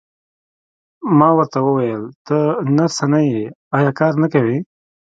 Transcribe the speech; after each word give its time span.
ما 1.17 1.29
ورته 1.37 1.59
وویل: 1.61 2.03
ته 2.27 2.37
نرسه 2.75 3.05
نه 3.13 3.19
یې، 3.29 3.43
ایا 3.77 3.91
کار 3.99 4.13
نه 4.21 4.27
کوې؟ 4.33 4.57